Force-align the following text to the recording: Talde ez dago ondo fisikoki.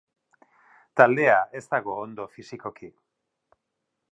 Talde 1.01 1.27
ez 1.59 1.63
dago 1.75 1.99
ondo 2.07 2.25
fisikoki. 2.39 2.91